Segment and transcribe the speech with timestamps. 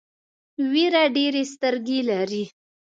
[0.71, 2.43] وېره ډېرې سترګې لري.